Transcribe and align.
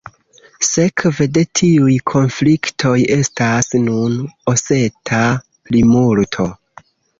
Sekve 0.67 1.27
de 1.33 1.43
tiuj 1.59 1.97
konfliktoj 2.13 2.95
estas 3.17 3.71
nun 3.89 4.17
oseta 4.55 5.23
plimulto. 5.71 6.51